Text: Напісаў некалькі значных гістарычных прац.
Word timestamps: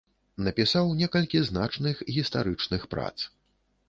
Напісаў 0.45 0.87
некалькі 1.01 1.41
значных 1.49 2.01
гістарычных 2.15 2.81
прац. 2.95 3.17